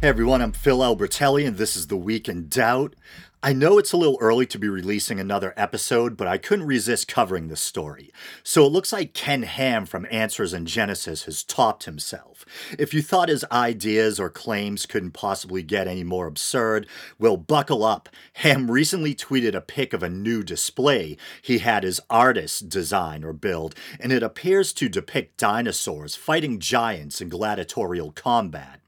Hey 0.00 0.06
everyone, 0.06 0.40
I'm 0.40 0.52
Phil 0.52 0.78
Albertelli, 0.78 1.44
and 1.44 1.56
this 1.56 1.74
is 1.74 1.88
The 1.88 1.96
Week 1.96 2.28
in 2.28 2.48
Doubt. 2.48 2.94
I 3.42 3.52
know 3.52 3.78
it's 3.78 3.92
a 3.92 3.96
little 3.96 4.16
early 4.20 4.46
to 4.46 4.56
be 4.56 4.68
releasing 4.68 5.18
another 5.18 5.52
episode, 5.56 6.16
but 6.16 6.28
I 6.28 6.38
couldn't 6.38 6.68
resist 6.68 7.08
covering 7.08 7.48
this 7.48 7.60
story. 7.60 8.12
So 8.44 8.64
it 8.64 8.70
looks 8.70 8.92
like 8.92 9.12
Ken 9.12 9.42
Ham 9.42 9.86
from 9.86 10.06
Answers 10.08 10.54
in 10.54 10.66
Genesis 10.66 11.24
has 11.24 11.42
topped 11.42 11.82
himself. 11.82 12.46
If 12.78 12.94
you 12.94 13.02
thought 13.02 13.28
his 13.28 13.44
ideas 13.50 14.20
or 14.20 14.30
claims 14.30 14.86
couldn't 14.86 15.14
possibly 15.14 15.64
get 15.64 15.88
any 15.88 16.04
more 16.04 16.28
absurd, 16.28 16.86
well, 17.18 17.36
buckle 17.36 17.82
up. 17.82 18.08
Ham 18.34 18.70
recently 18.70 19.16
tweeted 19.16 19.56
a 19.56 19.60
pic 19.60 19.92
of 19.92 20.04
a 20.04 20.08
new 20.08 20.44
display 20.44 21.16
he 21.42 21.58
had 21.58 21.82
his 21.82 22.00
artist 22.08 22.68
design 22.68 23.24
or 23.24 23.32
build, 23.32 23.74
and 23.98 24.12
it 24.12 24.22
appears 24.22 24.72
to 24.74 24.88
depict 24.88 25.38
dinosaurs 25.38 26.14
fighting 26.14 26.60
giants 26.60 27.20
in 27.20 27.28
gladiatorial 27.28 28.12
combat. 28.12 28.80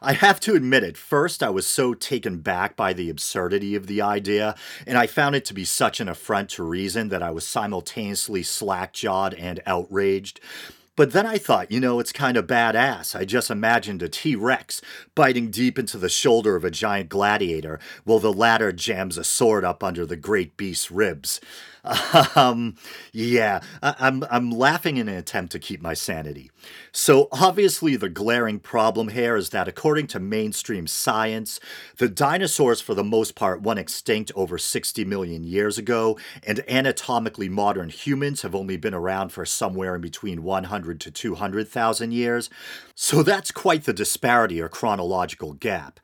I 0.00 0.12
have 0.14 0.40
to 0.40 0.54
admit, 0.54 0.84
at 0.84 0.96
first 0.96 1.42
I 1.42 1.50
was 1.50 1.66
so 1.66 1.94
taken 1.94 2.38
back 2.38 2.76
by 2.76 2.92
the 2.92 3.10
absurdity 3.10 3.74
of 3.74 3.86
the 3.86 4.02
idea, 4.02 4.54
and 4.86 4.98
I 4.98 5.06
found 5.06 5.34
it 5.34 5.44
to 5.46 5.54
be 5.54 5.64
such 5.64 6.00
an 6.00 6.08
affront 6.08 6.50
to 6.50 6.62
reason 6.62 7.08
that 7.08 7.22
I 7.22 7.30
was 7.30 7.46
simultaneously 7.46 8.42
slack 8.42 8.92
jawed 8.92 9.34
and 9.34 9.60
outraged. 9.66 10.40
But 10.94 11.12
then 11.12 11.26
I 11.26 11.38
thought, 11.38 11.72
you 11.72 11.80
know, 11.80 12.00
it's 12.00 12.12
kind 12.12 12.36
of 12.36 12.46
badass. 12.46 13.16
I 13.16 13.24
just 13.24 13.50
imagined 13.50 14.02
a 14.02 14.08
T 14.08 14.36
Rex 14.36 14.82
biting 15.14 15.50
deep 15.50 15.78
into 15.78 15.96
the 15.96 16.10
shoulder 16.10 16.54
of 16.54 16.64
a 16.64 16.70
giant 16.70 17.08
gladiator 17.08 17.80
while 18.04 18.18
the 18.18 18.32
latter 18.32 18.72
jams 18.72 19.16
a 19.16 19.24
sword 19.24 19.64
up 19.64 19.82
under 19.82 20.04
the 20.04 20.16
great 20.16 20.58
beast's 20.58 20.90
ribs. 20.90 21.40
Um, 22.36 22.76
yeah, 23.12 23.60
I- 23.82 23.94
I'm, 23.98 24.24
I'm 24.30 24.50
laughing 24.50 24.96
in 24.96 25.08
an 25.08 25.16
attempt 25.16 25.52
to 25.52 25.58
keep 25.58 25.82
my 25.82 25.94
sanity. 25.94 26.50
So, 26.92 27.28
obviously, 27.32 27.96
the 27.96 28.08
glaring 28.08 28.58
problem 28.60 29.08
here 29.08 29.36
is 29.36 29.50
that 29.50 29.68
according 29.68 30.06
to 30.08 30.20
mainstream 30.20 30.86
science, 30.86 31.58
the 31.98 32.08
dinosaurs, 32.08 32.80
for 32.80 32.94
the 32.94 33.04
most 33.04 33.34
part, 33.34 33.62
went 33.62 33.80
extinct 33.80 34.30
over 34.36 34.58
60 34.58 35.04
million 35.04 35.44
years 35.44 35.76
ago, 35.78 36.18
and 36.46 36.64
anatomically 36.68 37.48
modern 37.48 37.88
humans 37.88 38.42
have 38.42 38.54
only 38.54 38.76
been 38.76 38.94
around 38.94 39.30
for 39.30 39.44
somewhere 39.44 39.94
in 39.96 40.00
between 40.00 40.42
100 40.42 41.00
to 41.00 41.10
200,000 41.10 42.12
years. 42.12 42.48
So, 42.94 43.22
that's 43.22 43.50
quite 43.50 43.84
the 43.84 43.92
disparity 43.92 44.60
or 44.60 44.68
chronological 44.68 45.54
gap. 45.54 46.00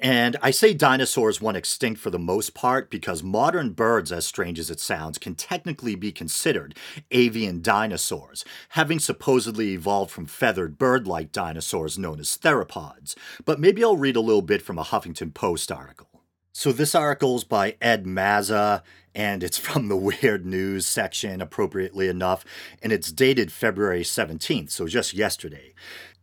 And 0.00 0.36
I 0.42 0.50
say 0.50 0.74
dinosaurs 0.74 1.40
went 1.40 1.56
extinct 1.56 2.00
for 2.00 2.10
the 2.10 2.18
most 2.18 2.54
part 2.54 2.90
because 2.90 3.22
modern 3.22 3.70
birds, 3.70 4.12
as 4.12 4.26
strange 4.26 4.58
as 4.58 4.70
it 4.70 4.80
sounds, 4.80 5.18
can 5.18 5.34
technically 5.34 5.94
be 5.94 6.12
considered 6.12 6.76
avian 7.10 7.62
dinosaurs, 7.62 8.44
having 8.70 8.98
supposedly 8.98 9.72
evolved 9.72 10.10
from 10.10 10.26
feathered 10.26 10.78
bird 10.78 11.06
like 11.06 11.32
dinosaurs 11.32 11.98
known 11.98 12.20
as 12.20 12.36
theropods. 12.36 13.14
But 13.44 13.60
maybe 13.60 13.82
I'll 13.82 13.96
read 13.96 14.16
a 14.16 14.20
little 14.20 14.42
bit 14.42 14.62
from 14.62 14.78
a 14.78 14.84
Huffington 14.84 15.32
Post 15.32 15.70
article. 15.72 16.16
So 16.52 16.72
this 16.72 16.94
article 16.94 17.36
is 17.36 17.44
by 17.44 17.76
Ed 17.82 18.04
Mazza, 18.04 18.82
and 19.14 19.44
it's 19.44 19.58
from 19.66 19.88
the 19.88 19.96
Weird 19.96 20.46
News 20.46 20.86
section, 20.86 21.42
appropriately 21.42 22.08
enough, 22.08 22.46
and 22.82 22.92
it's 22.92 23.12
dated 23.12 23.52
February 23.52 24.02
17th, 24.02 24.70
so 24.70 24.86
just 24.86 25.12
yesterday. 25.12 25.74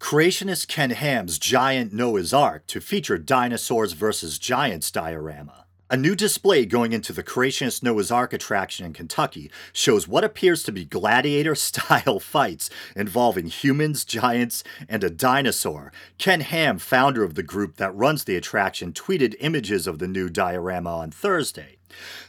Creationist 0.00 0.68
Ken 0.68 0.90
Ham's 0.90 1.38
giant 1.38 1.92
Noah's 1.92 2.32
Ark 2.32 2.66
to 2.68 2.80
feature 2.80 3.18
dinosaurs 3.18 3.92
versus 3.92 4.38
giants 4.38 4.92
diorama. 4.92 5.66
A 5.90 5.96
new 5.96 6.14
display 6.14 6.64
going 6.66 6.92
into 6.92 7.12
the 7.12 7.24
Creationist 7.24 7.82
Noah's 7.82 8.10
Ark 8.10 8.32
attraction 8.32 8.86
in 8.86 8.92
Kentucky 8.92 9.50
shows 9.72 10.06
what 10.06 10.22
appears 10.22 10.62
to 10.62 10.72
be 10.72 10.84
gladiator 10.84 11.54
style 11.56 12.20
fights 12.20 12.70
involving 12.94 13.48
humans, 13.48 14.04
giants, 14.04 14.62
and 14.88 15.02
a 15.02 15.10
dinosaur. 15.10 15.92
Ken 16.16 16.42
Ham, 16.42 16.78
founder 16.78 17.24
of 17.24 17.34
the 17.34 17.42
group 17.42 17.76
that 17.76 17.94
runs 17.94 18.24
the 18.24 18.36
attraction, 18.36 18.92
tweeted 18.92 19.34
images 19.40 19.86
of 19.86 19.98
the 19.98 20.08
new 20.08 20.28
diorama 20.28 20.96
on 20.96 21.10
Thursday. 21.10 21.77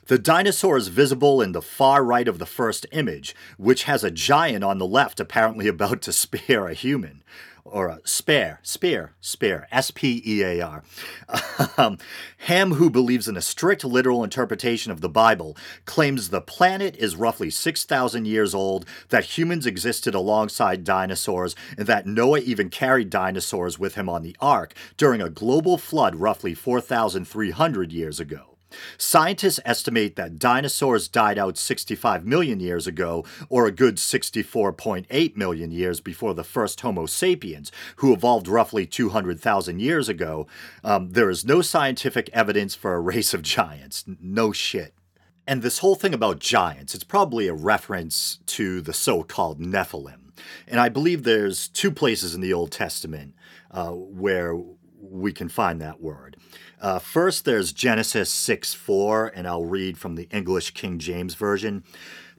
The 0.08 0.20
dinosaur 0.20 0.78
is 0.78 0.88
visible 0.88 1.42
in 1.42 1.52
the 1.52 1.62
far 1.62 2.04
right 2.04 2.28
of 2.28 2.40
the 2.40 2.46
first 2.46 2.86
image, 2.92 3.36
which 3.58 3.84
has 3.84 4.04
a 4.04 4.12
giant 4.12 4.64
on 4.64 4.78
the 4.78 4.88
left 4.88 5.20
apparently 5.20 5.68
about 5.70 6.02
to 6.04 6.14
spear 6.14 6.68
a 6.68 6.74
human 6.74 7.24
or 7.72 7.88
a 7.88 8.00
spare, 8.04 8.60
spear, 8.64 9.14
spear, 9.22 9.68
S 9.72 9.92
P 9.92 10.22
E 10.26 10.44
A 10.44 10.62
R. 10.62 10.84
Um, 11.78 11.98
Ham, 12.40 12.74
who 12.74 12.90
believes 12.90 13.28
in 13.28 13.38
a 13.38 13.42
strict 13.42 13.86
literal 13.86 14.24
interpretation 14.24 14.92
of 14.92 15.02
the 15.02 15.10
Bible, 15.10 15.56
claims 15.86 16.30
the 16.30 16.42
planet 16.42 16.96
is 16.98 17.16
roughly 17.16 17.50
6,000 17.50 18.26
years 18.26 18.54
old, 18.54 18.86
that 19.10 19.38
humans 19.38 19.66
existed 19.66 20.14
alongside 20.14 20.84
dinosaurs, 20.84 21.56
and 21.78 21.88
that 21.88 22.06
Noah 22.06 22.40
even 22.40 22.70
carried 22.70 23.10
dinosaurs 23.10 23.78
with 23.80 23.96
him 23.96 24.10
on 24.10 24.24
the 24.24 24.36
ark 24.42 24.74
during 24.98 25.22
a 25.22 25.30
global 25.30 25.78
flood 25.78 26.16
roughly 26.16 26.54
4,300 26.54 27.94
years 27.94 28.20
ago. 28.20 28.59
Scientists 28.98 29.60
estimate 29.66 30.16
that 30.16 30.40
dinosaurs 30.40 31.08
died 31.08 31.38
out 31.38 31.58
65 31.58 32.26
million 32.26 32.60
years 32.60 32.88
ago, 32.88 33.26
or 33.50 33.66
a 33.66 33.72
good 33.72 33.96
64.8 33.96 35.36
million 35.36 35.72
years 35.72 36.00
before 36.00 36.34
the 36.34 36.44
first 36.44 36.82
Homo 36.82 37.06
sapiens, 37.06 37.72
who 37.98 38.14
evolved 38.14 38.48
roughly 38.48 38.86
200,000 38.86 39.80
years 39.80 40.10
ago. 40.10 40.48
Um, 40.84 41.12
there 41.12 41.30
is 41.30 41.46
no 41.46 41.62
scientific 41.62 42.30
evidence 42.34 42.76
for 42.76 42.94
a 42.94 43.02
race 43.02 43.34
of 43.34 43.42
giants. 43.42 44.06
No 44.22 44.52
shit. 44.52 44.94
And 45.48 45.64
this 45.64 45.80
whole 45.80 45.96
thing 45.96 46.14
about 46.14 46.38
giants, 46.38 46.94
it's 46.94 47.04
probably 47.04 47.48
a 47.48 47.54
reference 47.54 48.38
to 48.46 48.82
the 48.82 48.94
so 48.94 49.24
called 49.24 49.60
Nephilim. 49.60 50.32
And 50.68 50.80
I 50.80 50.90
believe 50.90 51.24
there's 51.24 51.68
two 51.68 51.92
places 51.92 52.36
in 52.36 52.42
the 52.42 52.54
Old 52.54 52.72
Testament 52.72 53.34
uh, 53.72 53.90
where 53.90 54.56
we 55.02 55.32
can 55.32 55.50
find 55.50 55.82
that 55.82 56.02
word. 56.02 56.38
Uh, 56.82 56.98
first, 57.00 57.44
there's 57.44 57.74
Genesis 57.74 58.30
6 58.32 58.74
4, 58.74 59.34
and 59.36 59.48
I'll 59.48 59.66
read 59.66 59.98
from 59.98 60.16
the 60.16 60.30
English 60.32 60.72
King 60.72 60.98
James 60.98 61.36
Version. 61.36 61.84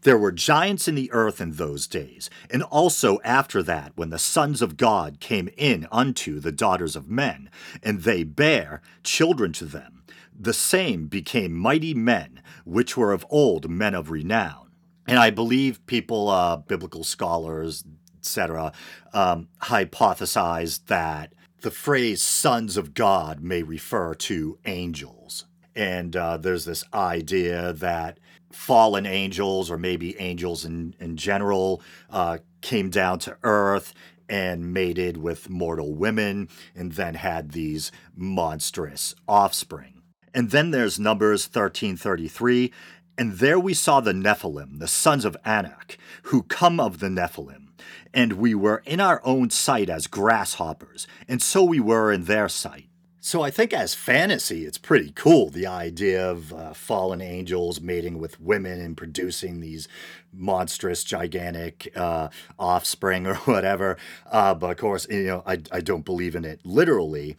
There 0.02 0.16
were 0.16 0.32
giants 0.32 0.88
in 0.88 0.94
the 0.94 1.12
earth 1.12 1.42
in 1.42 1.52
those 1.52 1.86
days, 1.86 2.30
and 2.50 2.62
also 2.62 3.18
after 3.22 3.62
that, 3.62 3.92
when 3.96 4.08
the 4.08 4.18
sons 4.18 4.62
of 4.62 4.78
God 4.78 5.20
came 5.20 5.50
in 5.58 5.86
unto 5.92 6.40
the 6.40 6.52
daughters 6.52 6.96
of 6.96 7.10
men, 7.10 7.50
and 7.82 8.00
they 8.00 8.24
bare 8.24 8.80
children 9.04 9.52
to 9.54 9.66
them. 9.66 10.04
The 10.34 10.54
same 10.54 11.06
became 11.06 11.52
mighty 11.52 11.92
men, 11.92 12.40
which 12.64 12.96
were 12.96 13.12
of 13.12 13.26
old 13.28 13.68
men 13.68 13.94
of 13.94 14.10
renown. 14.10 14.70
And 15.06 15.18
I 15.18 15.28
believe 15.28 15.84
people, 15.84 16.30
uh, 16.30 16.56
biblical 16.56 17.04
scholars, 17.04 17.84
etc., 18.20 18.72
um, 19.12 19.48
hypothesized 19.60 20.86
that 20.86 21.34
the 21.62 21.70
phrase 21.70 22.22
sons 22.22 22.76
of 22.76 22.94
God 22.94 23.40
may 23.40 23.62
refer 23.62 24.14
to 24.14 24.58
angels. 24.64 25.46
And 25.74 26.16
uh, 26.16 26.36
there's 26.36 26.64
this 26.64 26.84
idea 26.92 27.72
that 27.74 28.18
fallen 28.52 29.06
angels, 29.06 29.70
or 29.70 29.78
maybe 29.78 30.18
angels 30.20 30.64
in, 30.64 30.94
in 30.98 31.16
general, 31.16 31.82
uh, 32.10 32.38
came 32.60 32.90
down 32.90 33.18
to 33.20 33.36
earth 33.42 33.94
and 34.28 34.72
mated 34.72 35.16
with 35.16 35.50
mortal 35.50 35.94
women 35.94 36.48
and 36.74 36.92
then 36.92 37.14
had 37.14 37.52
these 37.52 37.90
monstrous 38.16 39.14
offspring. 39.28 40.02
And 40.32 40.50
then 40.50 40.70
there's 40.70 41.00
Numbers 41.00 41.46
1333, 41.46 42.72
and 43.18 43.32
there 43.34 43.58
we 43.58 43.74
saw 43.74 44.00
the 44.00 44.12
Nephilim, 44.12 44.78
the 44.78 44.88
sons 44.88 45.24
of 45.24 45.36
Anak, 45.44 45.98
who 46.24 46.44
come 46.44 46.78
of 46.78 47.00
the 47.00 47.08
Nephilim 47.08 47.69
and 48.12 48.34
we 48.34 48.54
were 48.54 48.82
in 48.86 49.00
our 49.00 49.20
own 49.24 49.50
sight 49.50 49.88
as 49.88 50.06
grasshoppers, 50.06 51.06
and 51.28 51.42
so 51.42 51.62
we 51.64 51.80
were 51.80 52.12
in 52.12 52.24
their 52.24 52.48
sight. 52.48 52.86
So 53.22 53.42
I 53.42 53.50
think 53.50 53.74
as 53.74 53.94
fantasy, 53.94 54.64
it's 54.64 54.78
pretty 54.78 55.12
cool 55.14 55.50
the 55.50 55.66
idea 55.66 56.30
of 56.30 56.54
uh, 56.54 56.72
fallen 56.72 57.20
angels 57.20 57.78
mating 57.78 58.18
with 58.18 58.40
women 58.40 58.80
and 58.80 58.96
producing 58.96 59.60
these 59.60 59.88
monstrous, 60.32 61.04
gigantic 61.04 61.92
uh, 61.94 62.30
offspring 62.58 63.26
or 63.28 63.34
whatever. 63.34 63.98
Uh, 64.30 64.54
but 64.54 64.70
of 64.70 64.76
course, 64.78 65.06
you 65.10 65.24
know, 65.24 65.42
I, 65.46 65.60
I 65.70 65.80
don't 65.82 66.04
believe 66.04 66.34
in 66.34 66.46
it 66.46 66.60
literally. 66.64 67.36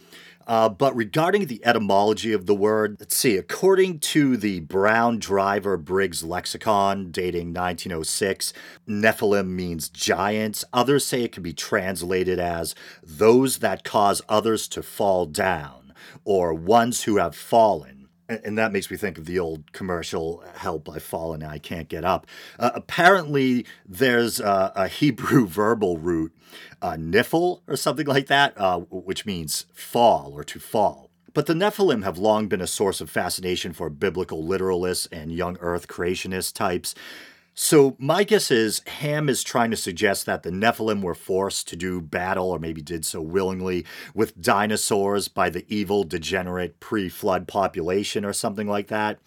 Uh, 0.48 0.70
but 0.70 0.96
regarding 0.96 1.46
the 1.46 1.64
etymology 1.66 2.34
of 2.34 2.46
the 2.46 2.56
word, 2.56 2.98
let's 3.00 3.16
see, 3.16 3.38
according 3.38 4.00
to 4.00 4.38
the 4.38 4.62
Brown 4.62 5.20
Driver 5.20 5.78
Briggs 5.78 6.24
lexicon 6.24 7.12
dating 7.12 7.54
1906, 7.54 8.54
Nephilim 8.88 9.48
means 9.48 9.90
giants. 9.90 10.66
Others 10.74 11.06
say 11.06 11.24
it 11.24 11.32
can 11.32 11.44
be 11.44 11.54
translated 11.54 12.40
as 12.40 12.76
those 13.04 13.60
that 13.60 13.84
cause 13.84 14.22
others 14.28 14.68
to 14.70 14.84
fall 14.84 15.26
down 15.26 15.94
or 16.24 16.54
ones 16.54 17.04
who 17.04 17.18
have 17.18 17.36
fallen 17.36 18.01
and 18.44 18.58
that 18.58 18.72
makes 18.72 18.90
me 18.90 18.98
think 18.98 19.18
of 19.18 19.26
the 19.26 19.40
old 19.40 19.72
commercial 19.72 20.44
help 20.56 20.90
i've 20.90 21.04
fallen 21.04 21.44
i 21.44 21.58
can't 21.58 21.90
get 21.90 22.04
up. 22.06 22.28
Uh, 22.60 22.72
apparently 22.74 23.66
there's 23.88 24.40
a 24.40 24.88
hebrew 24.88 25.46
verbal 25.62 25.98
root 25.98 26.34
uh, 26.82 26.94
niphil 26.94 27.62
or 27.68 27.76
something 27.76 28.08
like 28.08 28.28
that 28.28 28.54
uh, 28.58 28.80
which 28.90 29.26
means 29.26 29.66
fall 29.74 30.34
or 30.34 30.44
to 30.44 30.60
fall. 30.60 31.10
But 31.34 31.46
the 31.46 31.54
nephilim 31.54 32.04
have 32.04 32.18
long 32.18 32.48
been 32.48 32.62
a 32.62 32.68
source 32.68 33.00
of 33.00 33.10
fascination 33.10 33.72
for 33.72 33.90
biblical 33.90 34.44
literalists 34.44 35.08
and 35.12 35.32
young 35.32 35.58
earth 35.62 35.88
creationist 35.88 36.54
types 36.54 36.94
So, 37.54 37.98
my 38.00 38.24
guess 38.24 38.50
is 38.50 38.82
Ham 38.88 39.28
is 39.28 39.44
trying 39.44 39.72
to 39.72 39.78
suggest 39.78 40.26
that 40.26 40.44
the 40.44 40.52
Nephilim 40.52 41.02
were 41.02 41.14
forced 41.14 41.68
to 41.68 41.76
do 41.76 42.00
battle, 42.00 42.50
or 42.50 42.60
maybe 42.60 42.82
did 42.82 43.06
so 43.06 43.22
willingly, 43.22 43.86
with 44.16 44.40
dinosaurs 44.40 45.28
by 45.28 45.50
the 45.50 45.66
evil, 45.68 46.06
degenerate 46.06 46.80
pre 46.80 47.10
flood 47.10 47.50
population, 47.50 48.24
or 48.24 48.32
something 48.32 48.68
like 48.68 48.88
that. 48.88 49.20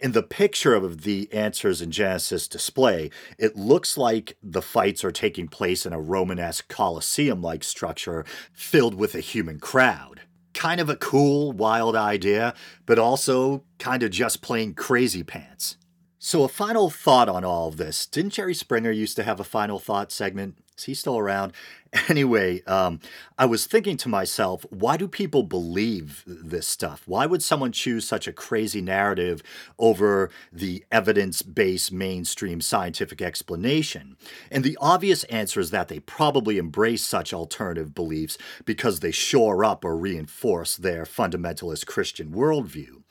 In 0.00 0.12
the 0.12 0.22
picture 0.22 0.74
of 0.74 1.02
the 1.02 1.32
Answers 1.32 1.80
in 1.80 1.92
Genesis 1.92 2.48
display, 2.48 3.10
it 3.38 3.54
looks 3.54 3.96
like 3.96 4.36
the 4.42 4.62
fights 4.62 5.04
are 5.04 5.12
taking 5.12 5.46
place 5.46 5.86
in 5.86 5.92
a 5.92 6.00
Romanesque 6.00 6.66
Colosseum 6.68 7.40
like 7.40 7.62
structure 7.62 8.24
filled 8.52 8.94
with 8.94 9.14
a 9.14 9.20
human 9.20 9.60
crowd. 9.60 10.22
Kind 10.54 10.80
of 10.80 10.88
a 10.88 10.96
cool, 10.96 11.52
wild 11.52 11.94
idea, 11.94 12.54
but 12.84 12.98
also 12.98 13.62
kind 13.78 14.02
of 14.02 14.10
just 14.10 14.42
plain 14.42 14.74
crazy 14.74 15.22
pants. 15.22 15.76
So, 16.22 16.44
a 16.44 16.48
final 16.48 16.90
thought 16.90 17.30
on 17.30 17.46
all 17.46 17.68
of 17.68 17.78
this. 17.78 18.04
Didn't 18.04 18.34
Jerry 18.34 18.52
Springer 18.52 18.90
used 18.90 19.16
to 19.16 19.22
have 19.22 19.40
a 19.40 19.44
final 19.44 19.78
thought 19.78 20.12
segment? 20.12 20.56
Is 20.76 20.84
he 20.84 20.94
still 20.94 21.18
around? 21.18 21.52
Anyway, 22.08 22.62
um, 22.68 23.00
I 23.36 23.46
was 23.46 23.66
thinking 23.66 23.96
to 23.96 24.08
myself, 24.08 24.64
why 24.70 24.96
do 24.96 25.08
people 25.08 25.42
believe 25.42 26.22
this 26.24 26.68
stuff? 26.68 27.02
Why 27.04 27.26
would 27.26 27.42
someone 27.42 27.72
choose 27.72 28.06
such 28.06 28.28
a 28.28 28.32
crazy 28.32 28.80
narrative 28.80 29.42
over 29.76 30.30
the 30.52 30.84
evidence 30.92 31.42
based 31.42 31.90
mainstream 31.90 32.60
scientific 32.60 33.20
explanation? 33.20 34.16
And 34.52 34.62
the 34.62 34.78
obvious 34.80 35.24
answer 35.24 35.58
is 35.58 35.72
that 35.72 35.88
they 35.88 35.98
probably 35.98 36.58
embrace 36.58 37.02
such 37.02 37.34
alternative 37.34 37.92
beliefs 37.92 38.38
because 38.64 39.00
they 39.00 39.10
shore 39.10 39.64
up 39.64 39.84
or 39.84 39.96
reinforce 39.96 40.76
their 40.76 41.02
fundamentalist 41.02 41.86
Christian 41.86 42.30
worldview. 42.30 43.02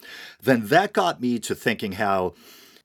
Then 0.41 0.67
that 0.67 0.93
got 0.93 1.19
me 1.19 1.37
to 1.39 1.53
thinking 1.53 1.93
how 1.93 2.33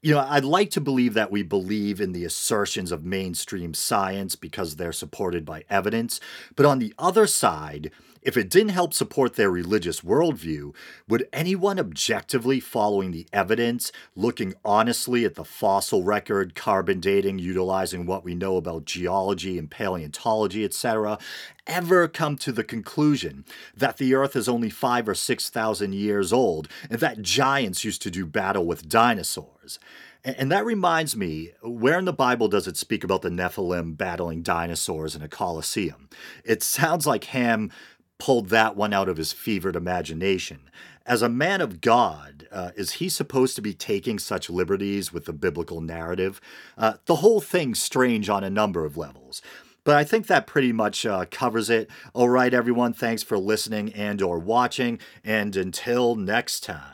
you 0.05 0.13
know, 0.13 0.27
I'd 0.29 0.45
like 0.45 0.69
to 0.73 0.83
believe 0.83 1.15
that 1.15 1.31
we 1.31 1.43
believe 1.43 1.99
in 1.99 2.13
the 2.13 2.27
assertions 2.27 2.93
of 2.93 3.07
mainstream 3.07 3.73
science 3.73 4.37
because 4.37 4.77
they're 4.77 4.93
supported 4.93 5.47
by 5.47 5.65
evidence. 5.71 6.21
But 6.57 6.67
on 6.67 6.79
the 6.79 6.93
other 6.99 7.27
side, 7.27 7.91
if 8.25 8.37
it 8.37 8.49
didn't 8.49 8.71
help 8.71 8.95
support 8.95 9.35
their 9.35 9.51
religious 9.51 10.01
worldview, 10.01 10.75
would 11.07 11.29
anyone 11.33 11.79
objectively 11.79 12.59
following 12.59 13.13
the 13.13 13.27
evidence, 13.33 13.93
looking 14.17 14.55
honestly 14.65 15.25
at 15.25 15.35
the 15.35 15.45
fossil 15.45 16.03
record, 16.03 16.55
carbon 16.55 17.01
dating, 17.01 17.39
utilizing 17.39 18.07
what 18.07 18.25
we 18.25 18.35
know 18.35 18.57
about 18.57 18.87
geology 18.87 19.59
and 19.59 19.71
paleontology, 19.71 20.65
etc., 20.65 21.19
ever 21.67 22.09
come 22.09 22.37
to 22.37 22.53
the 22.53 22.65
conclusion 22.65 23.45
that 23.77 23.99
the 23.99 24.15
Earth 24.15 24.35
is 24.35 24.49
only 24.49 24.71
five 24.71 25.09
or 25.09 25.15
six 25.15 25.51
thousand 25.51 25.95
years 25.95 26.33
old 26.33 26.69
and 26.91 27.01
that 27.01 27.23
giants 27.23 27.85
used 27.85 28.03
to 28.03 28.11
do 28.11 28.27
battle 28.27 28.67
with 28.67 28.89
dinosaurs? 28.89 29.79
And 30.25 30.51
that 30.51 30.65
reminds 30.65 31.15
me, 31.15 31.53
where 31.63 31.99
in 31.99 32.07
the 32.07 32.13
Bible 32.13 32.49
does 32.49 32.67
it 32.67 32.79
speak 32.79 33.05
about 33.05 33.21
the 33.21 33.29
Nephilim 33.29 33.95
battling 33.95 34.41
dinosaurs 34.43 35.15
in 35.15 35.21
a 35.21 35.29
coliseum? 35.29 36.09
It 36.45 36.63
sounds 36.63 37.07
like 37.07 37.25
Ham 37.25 37.71
pulled 38.19 38.49
that 38.49 38.77
one 38.77 38.93
out 38.93 39.09
of 39.09 39.17
his 39.17 39.33
fevered 39.33 39.77
imagination. 39.77 40.71
As 41.07 41.21
a 41.21 41.29
man 41.29 41.61
of 41.61 41.81
God, 41.81 42.49
uh, 42.51 42.71
is 42.77 42.93
he 42.93 43.09
supposed 43.09 43.57
to 43.57 43.63
be 43.63 43.75
taking 43.75 44.19
such 44.19 44.49
liberties 44.49 45.13
with 45.13 45.27
the 45.27 45.33
biblical 45.33 45.81
narrative? 45.81 46.41
Uh, 46.79 46.95
the 47.05 47.17
whole 47.17 47.41
thing's 47.41 47.83
strange 47.83 48.31
on 48.31 48.43
a 48.43 48.51
number 48.51 48.85
of 48.85 48.97
levels. 48.97 49.43
But 49.85 49.97
I 49.97 50.05
think 50.05 50.27
that 50.27 50.47
pretty 50.47 50.73
much 50.73 51.05
uh, 51.05 51.27
covers 51.31 51.69
it. 51.69 51.91
All 52.15 52.31
right, 52.31 52.55
everyone, 52.55 52.95
thanks 52.95 53.23
for 53.23 53.37
listening 53.37 53.93
and 53.93 54.23
or 54.23 54.39
watching, 54.39 54.99
and 55.23 55.55
until 55.55 56.15
next 56.15 56.61
time. 56.61 56.94